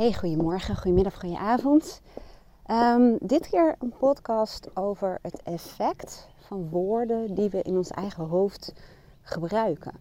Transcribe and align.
Hey, 0.00 0.12
goedemorgen, 0.12 0.76
goedemiddag, 0.76 1.20
goedenavond. 1.20 2.00
Um, 2.70 3.16
dit 3.20 3.48
keer 3.48 3.76
een 3.78 3.92
podcast 3.98 4.76
over 4.76 5.18
het 5.22 5.42
effect 5.42 6.28
van 6.36 6.68
woorden 6.68 7.34
die 7.34 7.50
we 7.50 7.62
in 7.62 7.76
ons 7.76 7.90
eigen 7.90 8.24
hoofd 8.24 8.72
gebruiken. 9.22 9.92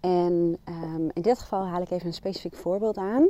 En 0.00 0.58
um, 0.68 1.10
in 1.12 1.22
dit 1.22 1.38
geval 1.38 1.66
haal 1.66 1.82
ik 1.82 1.90
even 1.90 2.06
een 2.06 2.14
specifiek 2.14 2.54
voorbeeld 2.54 2.96
aan. 2.96 3.28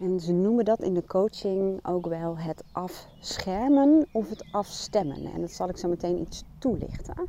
En 0.00 0.20
ze 0.20 0.32
noemen 0.32 0.64
dat 0.64 0.82
in 0.82 0.94
de 0.94 1.06
coaching 1.06 1.86
ook 1.86 2.06
wel 2.06 2.38
het 2.38 2.62
afschermen 2.72 4.06
of 4.12 4.28
het 4.28 4.44
afstemmen. 4.52 5.32
En 5.32 5.40
dat 5.40 5.50
zal 5.50 5.68
ik 5.68 5.76
zo 5.76 5.88
meteen 5.88 6.20
iets 6.20 6.44
toelichten. 6.58 7.28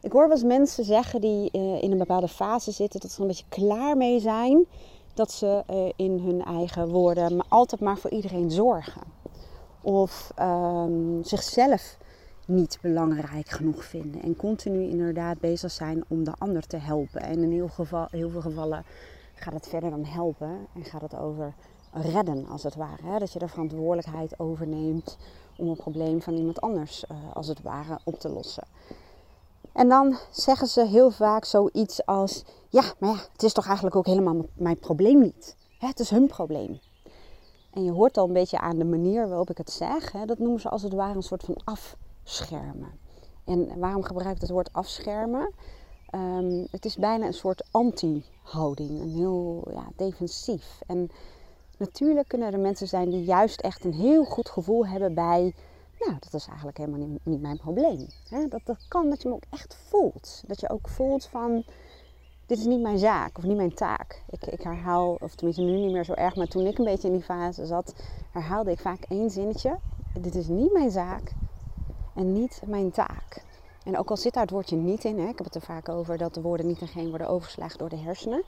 Ik 0.00 0.12
hoor 0.12 0.22
wel 0.22 0.36
eens 0.36 0.44
mensen 0.44 0.84
zeggen 0.84 1.20
die 1.20 1.50
uh, 1.52 1.82
in 1.82 1.92
een 1.92 1.98
bepaalde 1.98 2.28
fase 2.28 2.70
zitten, 2.70 3.00
dat 3.00 3.10
ze 3.10 3.20
een 3.20 3.26
beetje 3.26 3.44
klaar 3.48 3.96
mee 3.96 4.20
zijn 4.20 4.66
dat 5.18 5.32
ze 5.32 5.62
uh, 5.70 5.92
in 5.96 6.18
hun 6.18 6.44
eigen 6.44 6.88
woorden 6.88 7.48
altijd 7.48 7.80
maar 7.80 7.98
voor 7.98 8.10
iedereen 8.10 8.50
zorgen. 8.50 9.02
Of 9.80 10.32
um, 10.40 11.24
zichzelf 11.24 11.98
niet 12.46 12.78
belangrijk 12.82 13.48
genoeg 13.48 13.84
vinden. 13.84 14.22
En 14.22 14.36
continu 14.36 14.82
inderdaad 14.82 15.40
bezig 15.40 15.70
zijn 15.70 16.04
om 16.08 16.24
de 16.24 16.32
ander 16.38 16.66
te 16.66 16.76
helpen. 16.76 17.20
En 17.20 17.42
in 17.42 17.52
heel, 17.52 17.70
heel 18.10 18.30
veel 18.30 18.40
gevallen 18.40 18.84
gaat 19.34 19.52
het 19.54 19.68
verder 19.68 19.90
dan 19.90 20.04
helpen. 20.04 20.66
En 20.74 20.84
gaat 20.84 21.00
het 21.00 21.16
over 21.16 21.54
redden 21.92 22.46
als 22.46 22.62
het 22.62 22.74
ware. 22.74 23.02
Hè? 23.06 23.18
Dat 23.18 23.32
je 23.32 23.38
de 23.38 23.48
verantwoordelijkheid 23.48 24.38
overneemt 24.38 25.18
om 25.56 25.68
een 25.68 25.76
probleem 25.76 26.22
van 26.22 26.34
iemand 26.34 26.60
anders 26.60 27.04
uh, 27.10 27.16
als 27.32 27.48
het 27.48 27.62
ware 27.62 27.98
op 28.04 28.20
te 28.20 28.28
lossen. 28.28 28.66
En 29.72 29.88
dan 29.88 30.18
zeggen 30.30 30.66
ze 30.66 30.86
heel 30.86 31.10
vaak 31.10 31.44
zoiets 31.44 32.06
als: 32.06 32.44
Ja, 32.70 32.82
maar 32.98 33.10
ja, 33.10 33.16
het 33.32 33.42
is 33.42 33.52
toch 33.52 33.66
eigenlijk 33.66 33.96
ook 33.96 34.06
helemaal 34.06 34.46
mijn 34.54 34.78
probleem 34.78 35.20
niet. 35.20 35.56
Het 35.78 36.00
is 36.00 36.10
hun 36.10 36.26
probleem. 36.26 36.80
En 37.72 37.84
je 37.84 37.90
hoort 37.90 38.16
al 38.16 38.26
een 38.26 38.32
beetje 38.32 38.58
aan 38.58 38.78
de 38.78 38.84
manier 38.84 39.28
waarop 39.28 39.50
ik 39.50 39.58
het 39.58 39.70
zeg. 39.70 40.10
Dat 40.10 40.38
noemen 40.38 40.60
ze 40.60 40.68
als 40.68 40.82
het 40.82 40.92
ware 40.92 41.14
een 41.14 41.22
soort 41.22 41.44
van 41.44 41.60
afschermen. 41.64 42.98
En 43.44 43.78
waarom 43.78 44.02
gebruik 44.02 44.34
ik 44.34 44.40
het 44.40 44.50
woord 44.50 44.72
afschermen? 44.72 45.54
Um, 46.14 46.66
het 46.70 46.84
is 46.84 46.96
bijna 46.96 47.26
een 47.26 47.34
soort 47.34 47.68
anti-houding, 47.70 49.00
een 49.00 49.10
heel 49.10 49.68
ja, 49.70 49.86
defensief. 49.96 50.80
En 50.86 51.10
natuurlijk 51.78 52.28
kunnen 52.28 52.52
er 52.52 52.60
mensen 52.60 52.88
zijn 52.88 53.10
die 53.10 53.24
juist 53.24 53.60
echt 53.60 53.84
een 53.84 53.94
heel 53.94 54.24
goed 54.24 54.48
gevoel 54.48 54.86
hebben 54.86 55.14
bij 55.14 55.54
nou, 55.98 56.16
dat 56.20 56.34
is 56.34 56.46
eigenlijk 56.46 56.78
helemaal 56.78 57.18
niet, 57.22 57.40
mijn 57.40 57.56
probleem. 57.56 58.06
Dat, 58.48 58.60
dat 58.64 58.88
kan 58.88 59.08
dat 59.08 59.22
je 59.22 59.28
hem 59.28 59.36
ook 59.36 59.44
echt 59.50 59.76
voelt. 59.88 60.42
Dat 60.46 60.60
je 60.60 60.70
ook 60.70 60.88
voelt 60.88 61.26
van, 61.26 61.64
dit 62.48 62.58
is 62.58 62.64
niet 62.64 62.80
mijn 62.80 62.98
zaak 62.98 63.38
of 63.38 63.44
niet 63.44 63.56
mijn 63.56 63.74
taak. 63.74 64.22
Ik, 64.30 64.46
ik 64.46 64.62
herhaal, 64.62 65.16
of 65.20 65.34
tenminste 65.34 65.62
nu 65.62 65.76
niet 65.76 65.92
meer 65.92 66.04
zo 66.04 66.12
erg, 66.12 66.36
maar 66.36 66.46
toen 66.46 66.66
ik 66.66 66.78
een 66.78 66.84
beetje 66.84 67.08
in 67.08 67.14
die 67.14 67.22
fase 67.22 67.66
zat, 67.66 67.94
herhaalde 68.30 68.70
ik 68.70 68.78
vaak 68.78 69.04
één 69.08 69.30
zinnetje. 69.30 69.78
Dit 70.20 70.34
is 70.34 70.46
niet 70.46 70.72
mijn 70.72 70.90
zaak 70.90 71.32
en 72.14 72.32
niet 72.32 72.60
mijn 72.66 72.90
taak. 72.90 73.44
En 73.84 73.98
ook 73.98 74.10
al 74.10 74.16
zit 74.16 74.32
daar 74.32 74.42
het 74.42 74.52
woordje 74.52 74.76
niet 74.76 75.04
in, 75.04 75.18
hè, 75.18 75.28
ik 75.28 75.36
heb 75.36 75.46
het 75.46 75.54
er 75.54 75.60
vaak 75.60 75.88
over 75.88 76.18
dat 76.18 76.34
de 76.34 76.40
woorden 76.40 76.66
niet 76.66 76.80
en 76.80 76.88
geen 76.88 77.08
worden 77.08 77.28
overgeslagen 77.28 77.78
door 77.78 77.88
de 77.88 77.96
hersenen. 77.96 78.42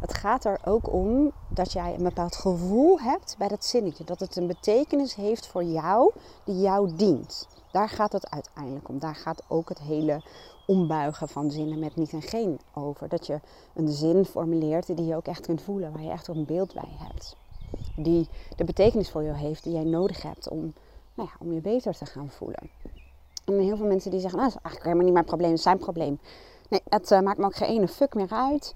Het 0.00 0.14
gaat 0.14 0.44
er 0.44 0.58
ook 0.64 0.92
om 0.92 1.32
dat 1.48 1.72
jij 1.72 1.94
een 1.94 2.02
bepaald 2.02 2.36
gevoel 2.36 3.00
hebt 3.00 3.34
bij 3.38 3.48
dat 3.48 3.64
zinnetje. 3.64 4.04
Dat 4.04 4.20
het 4.20 4.36
een 4.36 4.46
betekenis 4.46 5.14
heeft 5.14 5.46
voor 5.46 5.64
jou 5.64 6.12
die 6.44 6.60
jou 6.60 6.96
dient. 6.96 7.48
Daar 7.72 7.88
gaat 7.88 8.12
het 8.12 8.30
uiteindelijk 8.30 8.88
om. 8.88 8.98
Daar 8.98 9.14
gaat 9.14 9.42
ook 9.48 9.68
het 9.68 9.78
hele 9.78 10.22
ombuigen 10.66 11.28
van 11.28 11.50
zinnen 11.50 11.78
met 11.78 11.96
niet 11.96 12.12
en 12.12 12.22
geen 12.22 12.60
over. 12.74 13.08
Dat 13.08 13.26
je 13.26 13.40
een 13.74 13.88
zin 13.88 14.24
formuleert 14.24 14.96
die 14.96 15.06
je 15.06 15.16
ook 15.16 15.26
echt 15.26 15.46
kunt 15.46 15.62
voelen, 15.62 15.92
waar 15.92 16.02
je 16.02 16.10
echt 16.10 16.28
een 16.28 16.44
beeld 16.44 16.74
bij 16.74 16.96
hebt. 16.98 17.36
Die 17.96 18.28
de 18.56 18.64
betekenis 18.64 19.10
voor 19.10 19.22
jou 19.22 19.36
heeft 19.36 19.64
die 19.64 19.72
jij 19.72 19.84
nodig 19.84 20.22
hebt 20.22 20.48
om, 20.48 20.74
nou 21.14 21.28
ja, 21.28 21.46
om 21.46 21.52
je 21.52 21.60
beter 21.60 21.96
te 21.96 22.06
gaan 22.06 22.30
voelen. 22.30 22.70
En 23.44 23.58
heel 23.58 23.76
veel 23.76 23.86
mensen 23.86 24.10
die 24.10 24.20
zeggen, 24.20 24.38
nou, 24.38 24.50
dat 24.50 24.60
is 24.60 24.64
eigenlijk 24.64 24.84
helemaal 24.84 25.04
niet 25.04 25.14
mijn 25.14 25.24
probleem, 25.24 25.48
het 25.48 25.58
is 25.58 25.64
zijn 25.64 25.78
probleem. 25.78 26.18
Nee, 26.68 26.80
het 26.88 27.10
uh, 27.10 27.20
maakt 27.20 27.38
me 27.38 27.44
ook 27.44 27.56
geen 27.56 27.68
ene 27.68 27.88
fuck 27.88 28.14
meer 28.14 28.30
uit. 28.30 28.74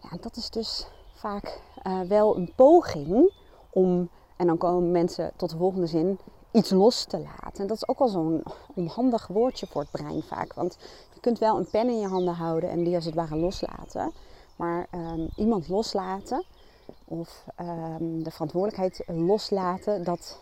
Ja, 0.00 0.16
dat 0.20 0.36
is 0.36 0.50
dus 0.50 0.86
vaak 1.12 1.60
uh, 1.86 2.00
wel 2.00 2.36
een 2.36 2.52
poging 2.56 3.32
om, 3.70 4.08
en 4.36 4.46
dan 4.46 4.58
komen 4.58 4.90
mensen 4.90 5.32
tot 5.36 5.50
de 5.50 5.56
volgende 5.56 5.86
zin, 5.86 6.18
iets 6.54 6.70
los 6.70 7.04
te 7.04 7.18
laten. 7.18 7.60
En 7.60 7.66
dat 7.66 7.76
is 7.76 7.88
ook 7.88 7.98
al 7.98 8.08
zo'n 8.08 8.42
onhandig 8.74 9.26
woordje 9.26 9.66
voor 9.66 9.80
het 9.80 9.90
brein 9.90 10.22
vaak. 10.22 10.54
Want 10.54 10.76
je 11.14 11.20
kunt 11.20 11.38
wel 11.38 11.56
een 11.56 11.70
pen 11.70 11.88
in 11.88 12.00
je 12.00 12.06
handen 12.06 12.34
houden 12.34 12.70
en 12.70 12.84
die 12.84 12.94
als 12.94 13.04
het 13.04 13.14
ware 13.14 13.36
loslaten. 13.36 14.12
Maar 14.56 14.86
um, 14.94 15.28
iemand 15.36 15.68
loslaten 15.68 16.44
of 17.04 17.44
um, 17.60 18.22
de 18.22 18.30
verantwoordelijkheid 18.30 19.02
loslaten, 19.06 20.04
dat 20.04 20.38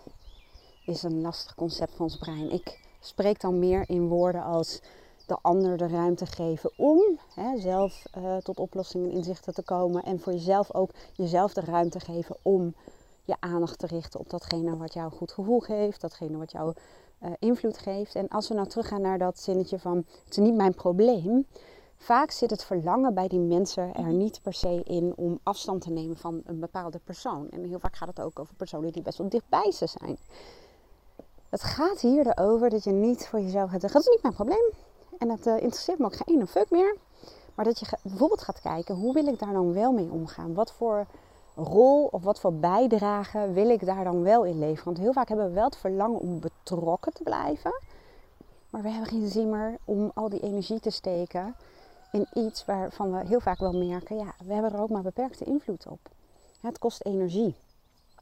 is 0.86 1.02
een 1.02 1.20
lastig 1.20 1.54
concept 1.54 1.92
van 1.94 2.04
ons 2.04 2.16
brein. 2.16 2.50
Ik 2.50 2.80
spreek 3.00 3.40
dan 3.40 3.58
meer 3.58 3.84
in 3.88 4.08
woorden 4.08 4.42
als 4.42 4.80
de 5.26 5.38
ander 5.42 5.76
de 5.76 5.88
ruimte 5.88 6.26
geven 6.26 6.70
om 6.76 7.18
hè, 7.34 7.60
zelf 7.60 8.02
uh, 8.18 8.36
tot 8.36 8.58
oplossingen 8.58 9.10
en 9.10 9.16
inzichten 9.16 9.54
te 9.54 9.62
komen. 9.62 10.02
En 10.02 10.20
voor 10.20 10.32
jezelf 10.32 10.74
ook 10.74 10.90
jezelf 11.12 11.52
de 11.52 11.60
ruimte 11.60 12.00
geven 12.00 12.36
om 12.42 12.74
je 13.24 13.36
aandacht 13.40 13.78
te 13.78 13.86
richten 13.86 14.20
op 14.20 14.30
datgene 14.30 14.76
wat 14.76 14.94
jou 14.94 15.10
goed 15.10 15.32
gevoel 15.32 15.60
geeft, 15.60 16.00
datgene 16.00 16.36
wat 16.36 16.52
jou 16.52 16.72
uh, 17.22 17.30
invloed 17.38 17.78
geeft. 17.78 18.14
En 18.14 18.28
als 18.28 18.48
we 18.48 18.54
nou 18.54 18.68
teruggaan 18.68 19.00
naar 19.00 19.18
dat 19.18 19.38
zinnetje 19.38 19.78
van 19.78 19.96
het 19.96 20.30
is 20.30 20.36
niet 20.36 20.54
mijn 20.54 20.74
probleem. 20.74 21.46
Vaak 21.96 22.30
zit 22.30 22.50
het 22.50 22.64
verlangen 22.64 23.14
bij 23.14 23.28
die 23.28 23.38
mensen 23.38 23.94
er 23.94 24.12
niet 24.12 24.42
per 24.42 24.54
se 24.54 24.82
in 24.84 25.12
om 25.16 25.38
afstand 25.42 25.80
te 25.82 25.90
nemen 25.90 26.16
van 26.16 26.40
een 26.44 26.60
bepaalde 26.60 27.00
persoon. 27.04 27.50
En 27.50 27.64
heel 27.64 27.78
vaak 27.78 27.96
gaat 27.96 28.08
het 28.08 28.20
ook 28.20 28.38
over 28.38 28.54
personen 28.54 28.92
die 28.92 29.02
best 29.02 29.18
wel 29.18 29.28
dichtbij 29.28 29.72
ze 29.72 29.86
zijn. 29.86 30.18
Het 31.48 31.62
gaat 31.62 32.00
hier 32.00 32.26
erover 32.26 32.70
dat 32.70 32.84
je 32.84 32.92
niet 32.92 33.26
voor 33.26 33.40
jezelf 33.40 33.70
gaat 33.70 33.80
zeggen: 33.80 34.00
dat 34.00 34.08
is 34.08 34.14
niet 34.14 34.22
mijn 34.22 34.34
probleem. 34.34 34.70
En 35.18 35.28
dat 35.28 35.46
uh, 35.46 35.54
interesseert 35.54 35.98
me 35.98 36.04
ook 36.04 36.16
geen 36.16 36.36
ene 36.36 36.46
fuck 36.46 36.70
meer. 36.70 36.96
Maar 37.54 37.64
dat 37.64 37.78
je 37.78 37.86
bijvoorbeeld 38.02 38.42
gaat 38.42 38.60
kijken, 38.60 38.94
hoe 38.94 39.12
wil 39.12 39.26
ik 39.26 39.38
daar 39.38 39.52
dan 39.52 39.72
wel 39.72 39.92
mee 39.92 40.10
omgaan? 40.10 40.54
Wat 40.54 40.72
voor 40.72 41.06
rol 41.54 42.04
of 42.04 42.22
wat 42.22 42.40
voor 42.40 42.54
bijdrage 42.54 43.52
wil 43.52 43.68
ik 43.68 43.86
daar 43.86 44.04
dan 44.04 44.22
wel 44.22 44.44
in 44.44 44.58
leveren? 44.58 44.84
Want 44.84 44.98
heel 44.98 45.12
vaak 45.12 45.28
hebben 45.28 45.46
we 45.46 45.52
wel 45.52 45.64
het 45.64 45.76
verlangen 45.76 46.20
om 46.20 46.40
betrokken 46.40 47.12
te 47.12 47.22
blijven. 47.22 47.72
Maar 48.70 48.82
we 48.82 48.88
hebben 48.88 49.08
geen 49.08 49.28
zin 49.28 49.50
meer 49.50 49.78
om 49.84 50.10
al 50.14 50.28
die 50.28 50.40
energie 50.40 50.80
te 50.80 50.90
steken 50.90 51.54
in 52.12 52.26
iets 52.34 52.64
waarvan 52.64 53.12
we 53.12 53.26
heel 53.26 53.40
vaak 53.40 53.58
wel 53.58 53.72
merken, 53.72 54.16
ja, 54.16 54.34
we 54.44 54.52
hebben 54.52 54.72
er 54.72 54.80
ook 54.80 54.90
maar 54.90 55.02
beperkte 55.02 55.44
invloed 55.44 55.86
op. 55.86 55.98
Het 56.60 56.78
kost 56.78 57.04
energie. 57.04 57.54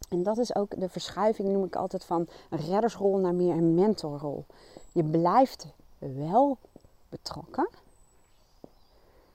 En 0.09 0.23
dat 0.23 0.39
is 0.39 0.55
ook 0.55 0.81
de 0.81 0.89
verschuiving, 0.89 1.49
noem 1.49 1.65
ik 1.65 1.77
altijd, 1.77 2.05
van 2.05 2.29
reddersrol 2.51 3.17
naar 3.17 3.35
meer 3.35 3.53
een 3.53 3.75
mentorrol. 3.75 4.45
Je 4.93 5.05
blijft 5.05 5.67
wel 5.99 6.59
betrokken, 7.09 7.69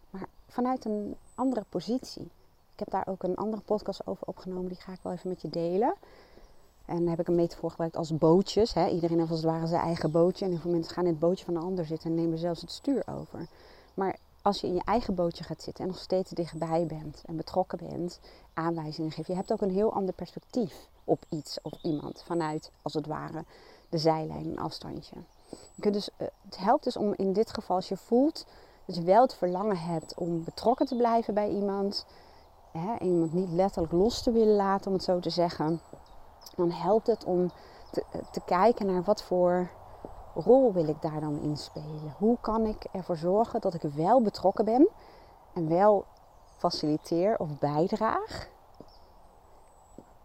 maar 0.09 0.27
vanuit 0.47 0.85
een 0.85 1.15
andere 1.35 1.65
positie. 1.69 2.29
Ik 2.75 2.81
heb 2.81 2.89
daar 2.89 3.07
ook 3.07 3.23
een 3.23 3.35
andere 3.35 3.61
podcast 3.61 4.07
over 4.07 4.27
opgenomen, 4.27 4.67
die 4.67 4.77
ga 4.77 4.91
ik 4.91 4.99
wel 5.01 5.13
even 5.13 5.29
met 5.29 5.41
je 5.41 5.49
delen. 5.49 5.93
En 6.85 6.97
dan 6.97 7.07
heb 7.07 7.19
ik 7.19 7.27
een 7.27 7.35
metafoor 7.35 7.69
gebruikt 7.69 7.97
als 7.97 8.17
bootjes. 8.17 8.73
Hè. 8.73 8.87
Iedereen 8.87 9.17
heeft 9.17 9.31
als 9.31 9.41
het 9.41 9.49
ware 9.49 9.67
zijn 9.67 9.81
eigen 9.81 10.11
bootje. 10.11 10.45
En 10.45 10.51
heel 10.51 10.59
veel 10.59 10.71
mensen 10.71 10.93
gaan 10.93 11.03
in 11.03 11.09
het 11.09 11.19
bootje 11.19 11.45
van 11.45 11.53
de 11.53 11.59
ander 11.59 11.85
zitten 11.85 12.09
en 12.09 12.15
nemen 12.15 12.37
zelfs 12.37 12.61
het 12.61 12.71
stuur 12.71 13.03
over. 13.07 13.47
Maar 13.93 14.17
als 14.41 14.61
je 14.61 14.67
in 14.67 14.73
je 14.73 14.81
eigen 14.85 15.15
bootje 15.15 15.43
gaat 15.43 15.61
zitten 15.61 15.83
en 15.83 15.89
nog 15.89 15.99
steeds 15.99 16.31
dichtbij 16.31 16.85
bent 16.85 17.21
en 17.25 17.35
betrokken 17.35 17.77
bent, 17.89 18.19
aanwijzingen 18.53 19.11
geeft, 19.11 19.27
je 19.27 19.35
hebt 19.35 19.51
ook 19.51 19.61
een 19.61 19.71
heel 19.71 19.93
ander 19.93 20.13
perspectief 20.13 20.87
op 21.03 21.25
iets 21.29 21.59
of 21.61 21.73
iemand 21.81 22.23
vanuit, 22.25 22.71
als 22.81 22.93
het 22.93 23.07
ware, 23.07 23.43
de 23.89 23.97
zijlijn, 23.97 24.45
een 24.45 24.59
afstandje. 24.59 25.15
Je 25.49 25.81
kunt 25.81 25.93
dus, 25.93 26.09
eh, 26.17 26.27
het 26.45 26.57
helpt 26.57 26.83
dus 26.83 26.97
om 26.97 27.13
in 27.13 27.33
dit 27.33 27.53
geval, 27.53 27.75
als 27.75 27.89
je 27.89 27.97
voelt 27.97 28.45
dat 28.85 28.95
je 28.95 29.03
wel 29.03 29.21
het 29.21 29.35
verlangen 29.35 29.77
hebt 29.77 30.13
om 30.15 30.43
betrokken 30.43 30.85
te 30.85 30.95
blijven 30.95 31.33
bij 31.33 31.49
iemand, 31.49 32.05
hè, 32.77 32.97
iemand 32.99 33.33
niet 33.33 33.51
letterlijk 33.51 33.93
los 33.93 34.21
te 34.21 34.31
willen 34.31 34.55
laten, 34.55 34.87
om 34.87 34.93
het 34.93 35.03
zo 35.03 35.19
te 35.19 35.29
zeggen, 35.29 35.81
dan 36.55 36.71
helpt 36.71 37.07
het 37.07 37.23
om 37.23 37.51
te, 37.91 38.03
te 38.31 38.41
kijken 38.45 38.85
naar 38.85 39.03
wat 39.03 39.23
voor 39.23 39.69
rol 40.35 40.73
wil 40.73 40.87
ik 40.87 41.01
daar 41.01 41.19
dan 41.19 41.39
in 41.41 41.57
spelen? 41.57 42.15
Hoe 42.17 42.37
kan 42.41 42.65
ik 42.65 42.85
ervoor 42.91 43.17
zorgen 43.17 43.61
dat 43.61 43.73
ik 43.73 43.81
wel 43.81 44.21
betrokken 44.21 44.65
ben 44.65 44.87
en 45.53 45.69
wel 45.69 46.05
faciliteer 46.57 47.39
of 47.39 47.59
bijdraag, 47.59 48.47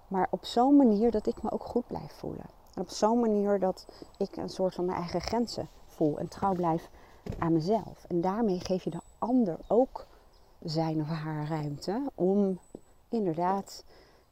maar 0.09 0.27
op 0.31 0.45
zo'n 0.45 0.77
manier 0.77 1.11
dat 1.11 1.27
ik 1.27 1.43
me 1.43 1.51
ook 1.51 1.65
goed 1.65 1.87
blijf 1.87 2.13
voelen? 2.13 2.47
En 2.75 2.83
op 2.83 2.91
zo'n 2.91 3.21
manier 3.21 3.59
dat 3.59 3.87
ik 4.19 4.37
een 4.37 4.49
soort 4.49 4.75
van 4.75 4.85
mijn 4.85 4.99
eigen 4.99 5.21
grenzen 5.21 5.69
voel 5.87 6.19
en 6.19 6.29
trouw 6.29 6.53
blijf 6.53 6.91
aan 7.39 7.53
mezelf. 7.53 8.05
En 8.09 8.21
daarmee 8.21 8.61
geef 8.61 8.85
je 8.85 8.91
de 8.91 9.01
ander 9.19 9.59
ook 9.69 10.07
zijn 10.63 11.01
of 11.01 11.07
haar 11.07 11.49
ruimte 11.49 12.11
om 12.15 12.59
inderdaad 13.09 13.85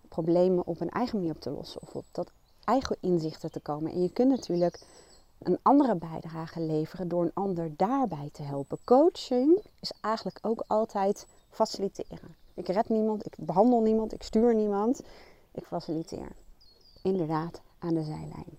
problemen 0.09 0.67
op 0.67 0.81
een 0.81 0.91
eigen 0.91 1.19
manier 1.19 1.35
op 1.35 1.41
te 1.41 1.51
lossen 1.51 1.83
of 1.83 1.95
op 1.95 2.05
dat 2.13 2.31
eigen 2.65 2.97
inzichten 3.01 3.51
te 3.51 3.61
komen. 3.61 3.93
En 3.93 4.03
je 4.03 4.13
kunt 4.13 4.29
natuurlijk 4.29 4.81
een 5.39 5.59
andere 5.63 5.95
bijdrage 5.97 6.61
leveren 6.61 7.09
door 7.09 7.23
een 7.23 7.35
ander 7.35 7.77
daarbij 7.77 8.29
te 8.33 8.43
helpen. 8.43 8.79
Coaching 8.85 9.63
is 9.81 9.93
eigenlijk 10.01 10.39
ook 10.43 10.65
altijd 10.67 11.27
faciliteren. 11.51 12.37
Ik 12.55 12.69
red 12.69 12.89
niemand, 12.89 13.27
ik 13.27 13.35
behandel 13.39 13.81
niemand, 13.81 14.13
ik 14.13 14.23
stuur 14.23 14.55
niemand. 14.55 15.03
ik 15.53 15.65
faciliteer. 15.65 16.29
Inderdaad, 17.03 17.61
aan 17.79 17.95
de 17.95 18.03
zijlijn. 18.03 18.59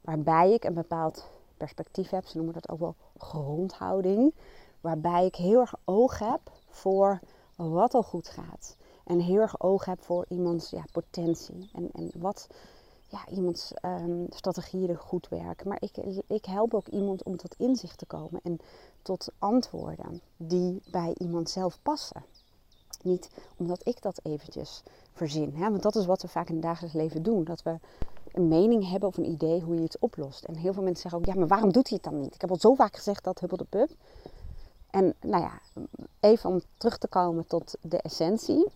Waarbij 0.00 0.52
ik 0.52 0.64
een 0.64 0.74
bepaald 0.74 1.28
perspectief 1.56 2.10
heb, 2.10 2.26
ze 2.26 2.36
noemen 2.36 2.54
dat 2.54 2.68
ook 2.68 2.78
wel 2.78 2.94
grondhouding. 3.18 4.34
Waarbij 4.80 5.26
ik 5.26 5.34
heel 5.34 5.60
erg 5.60 5.74
oog 5.84 6.18
heb 6.18 6.40
voor 6.68 7.20
wat 7.56 7.94
al 7.94 8.02
goed 8.02 8.28
gaat. 8.28 8.76
En 9.04 9.20
heel 9.20 9.40
erg 9.40 9.60
oog 9.60 9.84
heb 9.84 10.02
voor 10.02 10.26
iemands 10.28 10.70
ja, 10.70 10.84
potentie. 10.92 11.70
En, 11.72 11.90
en 11.92 12.10
wat 12.14 12.46
ja, 13.08 13.28
iemands 13.28 13.72
um, 13.82 14.26
strategieën 14.30 14.96
goed 14.96 15.28
werken. 15.28 15.68
Maar 15.68 15.82
ik, 15.82 15.96
ik 16.26 16.44
help 16.44 16.74
ook 16.74 16.88
iemand 16.88 17.22
om 17.22 17.36
tot 17.36 17.54
inzicht 17.58 17.98
te 17.98 18.06
komen 18.06 18.40
en 18.42 18.58
tot 19.02 19.28
antwoorden 19.38 20.20
die 20.36 20.80
bij 20.90 21.14
iemand 21.18 21.50
zelf 21.50 21.78
passen. 21.82 22.24
Niet 23.02 23.30
omdat 23.56 23.86
ik 23.86 24.02
dat 24.02 24.20
eventjes 24.22 24.82
verzin. 25.12 25.54
Hè? 25.54 25.70
Want 25.70 25.82
dat 25.82 25.96
is 25.96 26.06
wat 26.06 26.22
we 26.22 26.28
vaak 26.28 26.48
in 26.48 26.54
het 26.54 26.62
dagelijks 26.62 26.96
leven 26.96 27.22
doen. 27.22 27.44
Dat 27.44 27.62
we 27.62 27.78
een 28.32 28.48
mening 28.48 28.90
hebben 28.90 29.08
of 29.08 29.16
een 29.16 29.30
idee 29.30 29.60
hoe 29.60 29.74
je 29.74 29.82
iets 29.82 29.98
oplost. 29.98 30.44
En 30.44 30.54
heel 30.54 30.72
veel 30.72 30.82
mensen 30.82 31.02
zeggen 31.02 31.20
ook, 31.20 31.26
ja, 31.26 31.34
maar 31.34 31.48
waarom 31.48 31.72
doet 31.72 31.88
hij 31.88 31.98
het 32.02 32.12
dan 32.12 32.20
niet? 32.20 32.34
Ik 32.34 32.40
heb 32.40 32.50
al 32.50 32.58
zo 32.58 32.74
vaak 32.74 32.96
gezegd 32.96 33.24
dat 33.24 33.40
hubbel 33.40 33.56
de 33.56 33.64
pup. 33.64 33.90
En 34.90 35.14
nou 35.20 35.42
ja, 35.42 35.60
even 36.20 36.50
om 36.50 36.60
terug 36.76 36.98
te 36.98 37.08
komen 37.08 37.46
tot 37.46 37.76
de 37.80 37.98
essentie. 37.98 38.66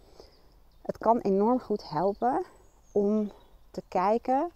Het 0.83 0.99
kan 0.99 1.19
enorm 1.19 1.61
goed 1.61 1.89
helpen 1.89 2.45
om 2.93 3.33
te 3.71 3.83
kijken 3.89 4.51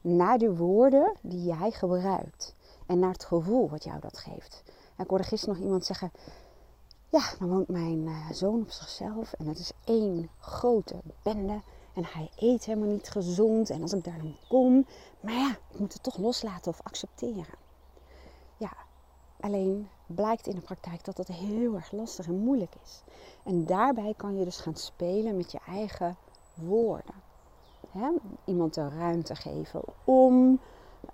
naar 0.00 0.38
de 0.38 0.56
woorden 0.56 1.12
die 1.20 1.44
jij 1.44 1.70
gebruikt. 1.70 2.54
En 2.86 2.98
naar 2.98 3.12
het 3.12 3.24
gevoel 3.24 3.68
wat 3.68 3.84
jou 3.84 4.00
dat 4.00 4.18
geeft. 4.18 4.62
ik 4.98 5.08
hoorde 5.08 5.24
gisteren 5.24 5.54
nog 5.54 5.64
iemand 5.64 5.84
zeggen, 5.84 6.12
ja, 7.08 7.22
dan 7.38 7.48
woont 7.48 7.68
mijn 7.68 8.06
uh, 8.06 8.30
zoon 8.30 8.60
op 8.60 8.70
zichzelf 8.70 9.32
en 9.32 9.46
het 9.46 9.58
is 9.58 9.72
één 9.84 10.30
grote 10.38 10.96
bende. 11.22 11.60
En 11.94 12.04
hij 12.04 12.30
eet 12.36 12.64
helemaal 12.64 12.88
niet 12.88 13.10
gezond. 13.10 13.70
En 13.70 13.82
als 13.82 13.92
ik 13.92 14.04
daar 14.04 14.18
dan 14.18 14.36
kom, 14.48 14.86
maar 15.20 15.32
ja, 15.32 15.56
ik 15.70 15.78
moet 15.78 15.92
het 15.92 16.02
toch 16.02 16.16
loslaten 16.16 16.70
of 16.70 16.80
accepteren. 16.82 17.54
Ja, 18.56 18.72
alleen 19.42 19.88
blijkt 20.06 20.46
in 20.46 20.54
de 20.54 20.60
praktijk 20.60 21.04
dat 21.04 21.16
dat 21.16 21.26
heel 21.26 21.74
erg 21.74 21.92
lastig 21.92 22.26
en 22.26 22.38
moeilijk 22.38 22.74
is. 22.84 23.02
En 23.42 23.64
daarbij 23.64 24.14
kan 24.16 24.38
je 24.38 24.44
dus 24.44 24.60
gaan 24.60 24.76
spelen 24.76 25.36
met 25.36 25.52
je 25.52 25.58
eigen 25.66 26.16
woorden. 26.54 27.14
Iemand 28.44 28.74
de 28.74 28.88
ruimte 28.88 29.34
geven 29.34 29.82
om 30.04 30.60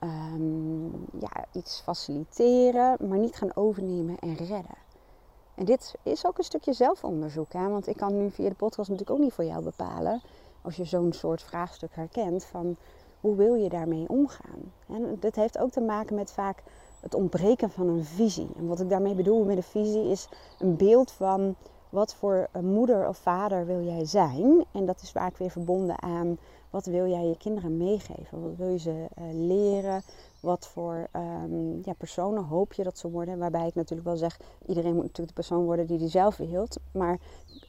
um, 0.00 1.06
ja, 1.18 1.44
iets 1.52 1.80
faciliteren, 1.80 3.08
maar 3.08 3.18
niet 3.18 3.36
gaan 3.36 3.56
overnemen 3.56 4.18
en 4.18 4.34
redden. 4.34 4.76
En 5.54 5.64
dit 5.64 5.94
is 6.02 6.26
ook 6.26 6.38
een 6.38 6.44
stukje 6.44 6.72
zelfonderzoek. 6.72 7.52
Hè? 7.52 7.68
Want 7.68 7.86
ik 7.86 7.96
kan 7.96 8.18
nu 8.18 8.30
via 8.30 8.48
de 8.48 8.54
podcast 8.54 8.90
natuurlijk 8.90 9.18
ook 9.18 9.24
niet 9.24 9.32
voor 9.32 9.44
jou 9.44 9.62
bepalen. 9.62 10.22
Als 10.62 10.76
je 10.76 10.84
zo'n 10.84 11.12
soort 11.12 11.42
vraagstuk 11.42 11.94
herkent 11.94 12.44
van 12.44 12.76
hoe 13.20 13.36
wil 13.36 13.54
je 13.54 13.68
daarmee 13.68 14.08
omgaan. 14.08 14.72
En 14.88 15.16
dit 15.20 15.36
heeft 15.36 15.58
ook 15.58 15.70
te 15.70 15.80
maken 15.80 16.14
met 16.14 16.32
vaak 16.32 16.62
het 17.00 17.14
ontbreken 17.14 17.70
van 17.70 17.88
een 17.88 18.04
visie. 18.04 18.48
En 18.56 18.66
wat 18.66 18.80
ik 18.80 18.88
daarmee 18.88 19.14
bedoel 19.14 19.44
met 19.44 19.56
een 19.56 19.62
visie 19.62 20.10
is 20.10 20.28
een 20.58 20.76
beeld 20.76 21.10
van 21.10 21.54
wat 21.88 22.14
voor 22.14 22.48
moeder 22.60 23.08
of 23.08 23.16
vader 23.16 23.66
wil 23.66 23.82
jij 23.82 24.04
zijn. 24.04 24.64
En 24.72 24.86
dat 24.86 25.00
is 25.02 25.10
vaak 25.10 25.36
weer 25.36 25.50
verbonden 25.50 26.02
aan 26.02 26.38
wat 26.70 26.86
wil 26.86 27.06
jij 27.06 27.26
je 27.26 27.36
kinderen 27.36 27.76
meegeven. 27.76 28.42
Wat 28.42 28.56
wil 28.56 28.68
je 28.68 28.78
ze 28.78 28.90
uh, 29.18 29.24
leren? 29.32 30.02
Wat 30.40 30.66
voor 30.66 31.08
um, 31.16 31.80
ja, 31.84 31.92
personen 31.92 32.44
hoop 32.44 32.72
je 32.72 32.82
dat 32.82 32.98
ze 32.98 33.10
worden? 33.10 33.38
Waarbij 33.38 33.66
ik 33.66 33.74
natuurlijk 33.74 34.08
wel 34.08 34.16
zeg, 34.16 34.40
iedereen 34.66 34.94
moet 34.94 35.02
natuurlijk 35.02 35.28
de 35.28 35.42
persoon 35.42 35.64
worden 35.64 35.86
die 35.86 35.98
hij 35.98 36.08
zelf 36.08 36.36
wilt. 36.36 36.76
Maar 36.92 37.18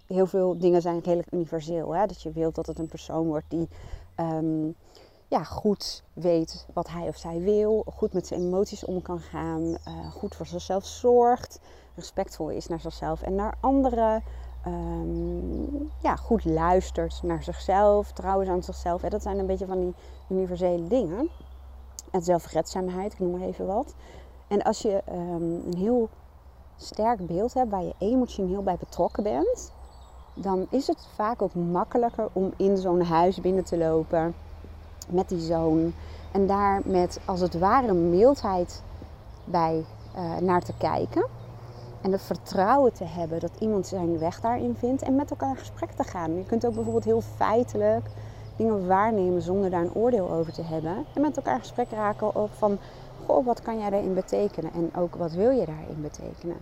heel 0.07 0.27
veel 0.27 0.57
dingen 0.57 0.81
zijn 0.81 0.99
redelijk 0.99 1.31
universeel. 1.31 1.95
Hè? 1.95 2.05
Dat 2.05 2.21
je 2.21 2.31
wilt 2.31 2.55
dat 2.55 2.67
het 2.67 2.79
een 2.79 2.87
persoon 2.87 3.27
wordt 3.27 3.49
die 3.49 3.67
um, 4.19 4.75
ja, 5.29 5.43
goed 5.43 6.03
weet 6.13 6.65
wat 6.73 6.89
hij 6.89 7.07
of 7.07 7.17
zij 7.17 7.39
wil. 7.39 7.85
Goed 7.93 8.13
met 8.13 8.27
zijn 8.27 8.41
emoties 8.41 8.85
om 8.85 9.01
kan 9.01 9.19
gaan. 9.19 9.61
Uh, 9.61 10.11
goed 10.11 10.35
voor 10.35 10.45
zichzelf 10.45 10.85
zorgt. 10.85 11.59
Respectvol 11.95 12.49
is 12.49 12.67
naar 12.67 12.79
zichzelf 12.79 13.21
en 13.21 13.35
naar 13.35 13.57
anderen. 13.59 14.23
Um, 14.67 15.91
ja, 16.01 16.15
goed 16.15 16.45
luistert 16.45 17.19
naar 17.23 17.43
zichzelf. 17.43 18.11
Trouwens 18.11 18.49
aan 18.49 18.63
zichzelf. 18.63 19.01
Dat 19.01 19.21
zijn 19.21 19.39
een 19.39 19.45
beetje 19.45 19.65
van 19.65 19.79
die 19.79 19.93
universele 20.29 20.87
dingen. 20.87 21.29
En 22.11 22.21
zelfredzaamheid, 22.21 23.13
ik 23.13 23.19
noem 23.19 23.31
maar 23.31 23.47
even 23.47 23.65
wat. 23.65 23.95
En 24.47 24.61
als 24.61 24.81
je 24.81 25.01
um, 25.09 25.63
een 25.65 25.77
heel 25.77 26.09
sterk 26.77 27.27
beeld 27.27 27.53
hebt 27.53 27.69
waar 27.69 27.83
je 27.83 27.95
emotioneel 27.97 28.63
bij 28.63 28.77
betrokken 28.79 29.23
bent, 29.23 29.71
dan 30.33 30.67
is 30.69 30.87
het 30.87 31.07
vaak 31.15 31.41
ook 31.41 31.53
makkelijker 31.53 32.29
om 32.33 32.53
in 32.57 32.77
zo'n 32.77 33.01
huis 33.01 33.41
binnen 33.41 33.63
te 33.63 33.77
lopen 33.77 34.35
met 35.09 35.29
die 35.29 35.39
zoon. 35.39 35.93
En 36.31 36.47
daar 36.47 36.81
met 36.85 37.19
als 37.25 37.39
het 37.39 37.59
ware 37.59 37.93
mildheid 37.93 38.81
bij 39.43 39.85
uh, 40.15 40.37
naar 40.37 40.61
te 40.61 40.73
kijken. 40.77 41.25
En 42.01 42.11
het 42.11 42.21
vertrouwen 42.21 42.93
te 42.93 43.05
hebben 43.05 43.39
dat 43.39 43.51
iemand 43.59 43.87
zijn 43.87 44.19
weg 44.19 44.41
daarin 44.41 44.75
vindt 44.77 45.01
en 45.01 45.15
met 45.15 45.29
elkaar 45.29 45.49
in 45.49 45.57
gesprek 45.57 45.91
te 45.91 46.03
gaan. 46.03 46.35
Je 46.35 46.45
kunt 46.45 46.65
ook 46.65 46.73
bijvoorbeeld 46.73 47.03
heel 47.03 47.21
feitelijk 47.21 48.05
dingen 48.55 48.87
waarnemen 48.87 49.41
zonder 49.41 49.69
daar 49.69 49.81
een 49.81 49.93
oordeel 49.93 50.31
over 50.31 50.53
te 50.53 50.63
hebben. 50.63 51.05
En 51.13 51.21
met 51.21 51.37
elkaar 51.37 51.53
in 51.53 51.59
gesprek 51.59 51.91
raken 51.91 52.35
over 52.35 52.55
van, 52.55 52.77
goh, 53.25 53.45
wat 53.45 53.61
kan 53.61 53.79
jij 53.79 53.89
daarin 53.89 54.13
betekenen? 54.13 54.73
En 54.73 54.91
ook, 54.95 55.15
wat 55.15 55.31
wil 55.31 55.49
je 55.49 55.65
daarin 55.65 56.01
betekenen? 56.01 56.57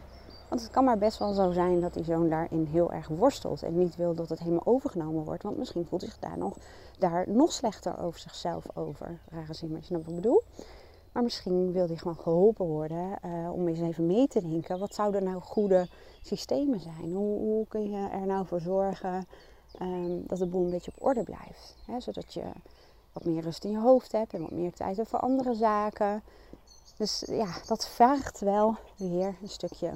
Want 0.50 0.62
het 0.62 0.72
kan 0.72 0.84
maar 0.84 0.98
best 0.98 1.20
wel 1.20 1.34
zo 1.34 1.52
zijn 1.52 1.80
dat 1.80 1.94
die 1.94 2.04
zoon 2.04 2.30
daarin 2.30 2.66
heel 2.66 2.92
erg 2.92 3.08
worstelt 3.08 3.64
en 3.64 3.78
niet 3.78 3.96
wil 3.96 4.14
dat 4.14 4.30
het 4.30 4.40
helemaal 4.40 4.66
overgenomen 4.66 5.24
wordt. 5.24 5.44
Want 5.44 5.58
misschien 5.58 5.86
voelt 5.86 6.02
hij 6.02 6.10
zich 6.10 6.20
daar 6.20 6.38
nog, 6.38 6.58
daar 7.00 7.30
nog 7.30 7.52
slechter 7.52 8.00
over 8.00 8.20
zichzelf 8.20 8.66
over. 8.74 9.20
Rare 9.30 9.54
zin, 9.54 9.70
maar 9.70 9.80
je 9.80 9.86
snapt 9.86 10.06
wat 10.06 10.16
ik 10.16 10.22
bedoel. 10.22 10.44
Maar 11.12 11.24
misschien 11.24 11.72
wil 11.72 11.88
hij 11.88 11.96
gewoon 11.96 12.20
geholpen 12.20 12.66
worden 12.66 13.20
uh, 13.26 13.52
om 13.54 13.68
eens 13.68 13.80
even 13.80 14.06
mee 14.06 14.28
te 14.28 14.42
denken. 14.42 14.80
Wat 14.80 14.94
zouden 14.94 15.24
nou 15.24 15.42
goede 15.42 15.88
systemen 16.22 16.80
zijn? 16.80 17.14
Hoe, 17.14 17.40
hoe 17.40 17.68
kun 17.68 17.92
je 17.92 18.08
er 18.12 18.26
nou 18.26 18.46
voor 18.46 18.62
zorgen 18.62 19.28
um, 19.82 20.24
dat 20.28 20.38
de 20.38 20.48
boel 20.48 20.64
een 20.64 20.70
beetje 20.70 20.92
op 20.96 21.06
orde 21.06 21.24
blijft? 21.24 21.76
Hè? 21.86 22.00
Zodat 22.00 22.34
je 22.34 22.44
wat 23.14 23.26
meer 23.26 23.42
rust 23.42 23.64
in 23.64 23.72
je 23.72 23.80
hoofd 23.80 24.12
hebt 24.12 24.34
en 24.34 24.42
wat 24.42 24.52
meer 24.52 24.74
tijd 24.74 24.98
hebt 24.98 25.10
voor 25.10 25.20
andere 25.20 25.56
zaken. 25.56 26.24
Dus 26.98 27.24
ja, 27.28 27.48
dat 27.68 27.88
vraagt 27.88 28.40
wel 28.40 28.76
weer 28.98 29.36
een 29.42 29.50
stukje 29.50 29.92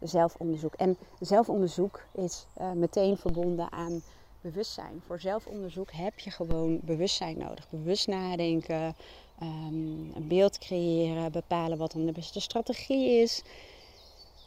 zelfonderzoek. 0.00 0.74
En 0.74 0.96
zelfonderzoek 1.20 2.02
is 2.12 2.46
uh, 2.60 2.72
meteen 2.72 3.16
verbonden 3.16 3.72
aan 3.72 4.02
bewustzijn. 4.40 5.02
Voor 5.06 5.20
zelfonderzoek 5.20 5.92
heb 5.92 6.18
je 6.18 6.30
gewoon 6.30 6.80
bewustzijn 6.82 7.38
nodig. 7.38 7.70
Bewust 7.70 8.06
nadenken, 8.06 8.96
um, 9.42 10.12
een 10.14 10.28
beeld 10.28 10.58
creëren, 10.58 11.32
bepalen 11.32 11.78
wat 11.78 11.92
dan 11.92 12.06
de 12.06 12.12
beste 12.12 12.40
strategie 12.40 13.20
is. 13.20 13.42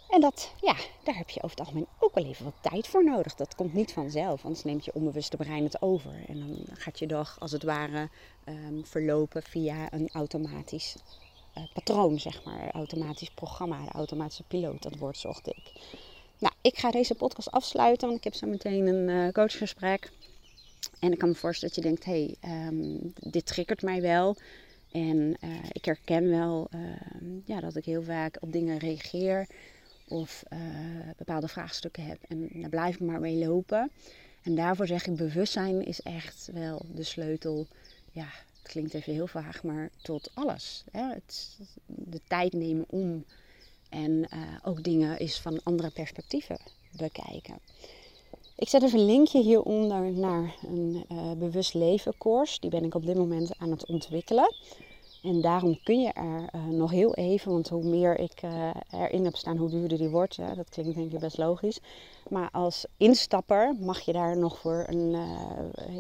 En 0.10 0.22
dat, 0.22 0.52
ja, 0.62 0.76
daar 1.04 1.18
heb 1.18 1.30
je 1.30 1.44
over 1.44 1.58
het 1.58 1.66
algemeen 1.66 1.88
ook 2.00 2.14
wel 2.14 2.26
even 2.26 2.46
wat 2.46 2.54
tijd 2.62 2.88
voor 2.88 3.04
nodig. 3.04 3.36
Dat 3.36 3.56
komt 3.56 3.74
niet 3.74 3.94
vanzelf, 3.94 4.44
anders 4.44 4.64
neemt 4.64 4.86
je 4.86 4.94
onbewuste 4.94 5.38
brein 5.38 5.64
het 5.64 5.82
over. 5.82 6.24
En 6.28 6.40
dan 6.40 6.66
gaat 6.74 7.00
je 7.00 7.08
dag 7.08 7.40
als 7.40 7.52
het 7.52 7.64
ware 7.64 8.10
um, 8.46 8.86
verlopen 8.86 9.44
via 9.44 9.94
een 9.94 10.10
automatisch 10.12 10.96
uh, 11.58 11.64
patroon, 11.74 12.20
zeg 12.20 12.44
maar. 12.44 12.72
Automatisch 12.72 13.30
programma, 13.30 13.86
de 13.86 13.92
automatische 13.92 14.44
piloot, 14.44 14.84
dat 14.84 14.96
woord 14.96 15.18
zocht 15.18 15.48
ik. 15.48 15.72
Nou, 16.40 16.54
ik 16.62 16.78
ga 16.78 16.92
deze 16.92 17.16
podcast 17.16 17.52
afsluiten, 17.52 18.08
want 18.08 18.18
ik 18.18 18.24
heb 18.24 18.34
zo 18.34 18.48
meteen 18.48 18.88
een 18.88 19.10
uh, 19.10 19.32
coachgesprek. 19.32 20.12
En 21.00 21.12
ik 21.12 21.18
kan 21.18 21.30
me 21.30 21.36
voorstellen 21.36 21.76
dat 21.76 21.84
je 21.84 21.90
denkt, 21.90 22.06
hé, 22.06 22.36
hey, 22.40 22.68
um, 22.68 23.14
dit 23.14 23.46
triggert 23.46 23.82
mij 23.82 24.02
wel. 24.02 24.36
En 24.92 25.18
uh, 25.18 25.50
ik 25.72 25.86
herken 25.86 26.30
wel 26.30 26.68
uh, 26.76 26.82
ja, 27.46 27.60
dat 27.60 27.76
ik 27.76 27.86
heel 27.86 28.04
vaak 28.04 28.38
op 28.40 28.52
dingen 28.52 28.78
reageer 28.78 29.48
of 30.08 30.44
bepaalde 31.18 31.48
vraagstukken 31.48 32.06
heb. 32.06 32.18
En 32.28 32.50
daar 32.54 32.70
blijf 32.70 32.96
ik 32.96 33.02
maar 33.02 33.20
mee 33.20 33.46
lopen. 33.46 33.92
En 34.44 34.56
daarvoor 34.56 34.88
zeg 34.88 35.08
ik, 35.08 35.16
bewustzijn 35.16 35.86
is 35.86 36.02
echt 36.02 36.50
wel 36.54 36.86
de 36.94 37.04
sleutel. 37.04 37.68
Ja, 38.12 38.28
het 38.64 38.72
klinkt 38.72 38.94
even 38.94 39.14
heel 39.14 39.28
vaag, 39.28 39.64
maar 39.64 39.90
tot 40.02 40.32
alles. 40.34 40.84
Hè? 40.92 41.14
Het, 41.14 41.58
de 41.86 42.22
tijd 42.28 42.54
nemen 42.54 42.86
om. 42.90 43.26
En 43.90 44.28
ook 44.64 44.84
dingen 44.84 45.20
is 45.20 45.40
van 45.40 45.60
andere 45.64 45.90
perspectieven 45.90 46.58
bekijken. 46.98 47.60
Ik 48.56 48.70
zet 48.70 48.84
even 48.84 49.00
een 49.00 49.06
linkje 49.06 49.42
hieronder 49.42 50.12
naar 50.12 50.56
een 50.68 51.06
uh, 51.12 51.32
bewust 51.32 51.74
leven 51.74 52.18
course. 52.18 52.60
Die 52.60 52.70
ben 52.70 52.84
ik 52.84 52.96
op 52.96 53.06
dit 53.06 53.16
moment 53.16 53.58
aan 53.58 53.72
het 53.72 53.86
ontwikkelen. 53.86 54.56
En 55.24 55.42
daarom 55.42 55.80
kun 55.84 56.02
je 56.02 56.12
er 56.14 56.50
uh, 56.56 56.66
nog 56.66 56.92
heel 56.92 57.16
even, 57.16 57.52
want 57.52 57.70
hoe 57.70 57.84
meer 57.84 58.20
ik 58.20 58.42
erin 58.92 59.26
heb 59.26 59.36
staan, 59.36 59.58
hoe 59.58 59.70
duurder 59.70 59.98
die 59.98 60.10
wordt. 60.10 60.36
Ja, 60.36 60.56
dat 60.56 60.70
klinkt 60.70 60.96
denk 60.96 61.14
ik 61.14 61.20
best 61.20 61.38
logisch. 61.38 61.80
Maar 62.30 62.50
als 62.52 62.86
instapper 62.98 63.76
mag 63.80 64.00
je 64.00 64.14
daar 64.14 64.38
nog 64.38 64.60
voor 64.60 64.86
een 64.88 65.16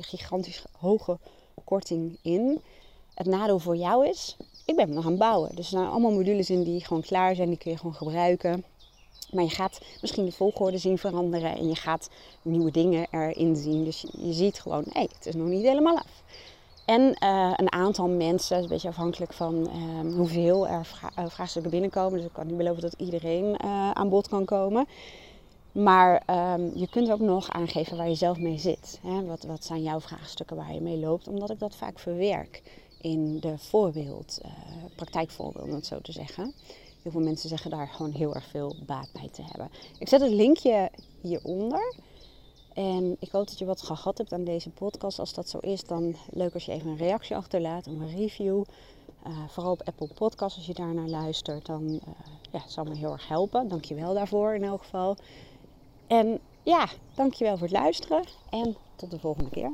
gigantisch 0.01 0.63
hoge 0.77 1.17
korting 1.63 2.17
in. 2.21 2.61
Het 3.13 3.27
nadeel 3.27 3.59
voor 3.59 3.75
jou 3.75 4.07
is, 4.07 4.37
ik 4.65 4.75
ben 4.75 4.93
nog 4.93 5.05
aan 5.05 5.09
het 5.09 5.19
bouwen. 5.19 5.49
Dus 5.49 5.65
er 5.65 5.71
zijn 5.71 5.87
allemaal 5.87 6.11
modules 6.11 6.49
in 6.49 6.63
die 6.63 6.85
gewoon 6.85 7.01
klaar 7.01 7.35
zijn, 7.35 7.47
die 7.47 7.57
kun 7.57 7.71
je 7.71 7.77
gewoon 7.77 7.95
gebruiken. 7.95 8.63
Maar 9.31 9.43
je 9.43 9.49
gaat 9.49 9.81
misschien 10.01 10.25
de 10.25 10.31
volgorde 10.31 10.77
zien 10.77 10.97
veranderen 10.97 11.57
en 11.57 11.67
je 11.67 11.75
gaat 11.75 12.09
nieuwe 12.41 12.71
dingen 12.71 13.07
erin 13.11 13.55
zien. 13.55 13.83
Dus 13.83 14.05
je, 14.17 14.33
ziet 14.33 14.59
gewoon, 14.59 14.83
hé, 14.83 14.89
hey, 14.91 15.09
het 15.17 15.25
is 15.25 15.35
nog 15.35 15.47
niet 15.47 15.63
helemaal 15.63 15.97
af. 15.97 16.23
En 16.85 17.01
uh, 17.01 17.53
een 17.55 17.71
aantal 17.71 18.07
mensen, 18.07 18.57
een 18.57 18.67
beetje 18.67 18.87
afhankelijk 18.87 19.33
van 19.33 19.55
uh, 19.55 20.15
hoeveel 20.15 20.67
er 20.67 20.87
uh, 21.19 21.25
vraagstukken 21.27 21.71
binnenkomen. 21.71 22.17
Dus 22.17 22.27
ik 22.27 22.33
kan 22.33 22.47
niet 22.47 22.57
beloven 22.57 22.81
dat 22.81 22.95
iedereen 22.97 23.57
eh, 23.57 23.91
aan 23.91 24.09
bod 24.09 24.27
kan 24.27 24.45
komen. 24.45 24.87
Maar 25.73 26.23
um, 26.53 26.71
je 26.75 26.87
kunt 26.89 27.11
ook 27.11 27.19
nog 27.19 27.49
aangeven 27.49 27.97
waar 27.97 28.09
je 28.09 28.15
zelf 28.15 28.37
mee 28.37 28.57
zit. 28.57 28.99
Hè? 29.03 29.25
Wat, 29.25 29.43
wat 29.43 29.65
zijn 29.65 29.83
jouw 29.83 29.99
vraagstukken 29.99 30.55
waar 30.55 30.73
je 30.73 30.81
mee 30.81 30.97
loopt? 30.97 31.27
Omdat 31.27 31.49
ik 31.49 31.59
dat 31.59 31.75
vaak 31.75 31.99
verwerk 31.99 32.61
in 33.01 33.39
de 33.39 33.57
voorbeeld, 33.57 34.41
praktijkvoorbeeld, 34.95 35.65
om 35.65 35.73
het 35.73 35.85
zo 35.85 36.01
te 36.01 36.11
zeggen. 36.11 36.53
Heel 37.01 37.11
veel 37.11 37.21
mensen 37.21 37.49
zeggen 37.49 37.71
daar 37.71 37.87
gewoon 37.87 38.11
heel 38.11 38.35
erg 38.35 38.45
veel 38.45 38.75
baat 38.85 39.09
bij 39.13 39.29
te 39.31 39.41
hebben. 39.41 39.69
Ik 39.99 40.07
zet 40.07 40.21
het 40.21 40.31
linkje 40.31 40.91
hieronder. 41.21 41.95
En 42.73 43.15
ik 43.19 43.31
hoop 43.31 43.47
dat 43.47 43.59
je 43.59 43.65
wat 43.65 43.81
gehad 43.81 44.17
hebt 44.17 44.33
aan 44.33 44.43
deze 44.43 44.69
podcast. 44.69 45.19
Als 45.19 45.33
dat 45.33 45.49
zo 45.49 45.57
is, 45.57 45.83
dan 45.83 46.15
leuk 46.29 46.53
als 46.53 46.65
je 46.65 46.71
even 46.71 46.89
een 46.89 46.97
reactie 46.97 47.35
achterlaat, 47.35 47.85
een 47.85 48.15
review. 48.15 48.63
Uh, 49.27 49.37
vooral 49.47 49.71
op 49.71 49.81
Apple 49.85 50.07
Podcasts, 50.13 50.57
als 50.57 50.67
je 50.67 50.73
daar 50.73 50.93
naar 50.93 51.07
luistert, 51.07 51.65
dan 51.65 51.89
uh, 51.89 51.99
ja, 52.51 52.61
zal 52.67 52.83
me 52.83 52.95
heel 52.95 53.11
erg 53.11 53.27
helpen. 53.27 53.67
Dank 53.67 53.85
je 53.85 53.95
wel 53.95 54.13
daarvoor 54.13 54.55
in 54.55 54.63
elk 54.63 54.81
geval. 54.81 55.15
En 56.07 56.39
ja, 56.63 56.87
dankjewel 57.15 57.57
voor 57.57 57.67
het 57.67 57.77
luisteren 57.77 58.23
en 58.49 58.75
tot 58.95 59.11
de 59.11 59.19
volgende 59.19 59.49
keer. 59.49 59.71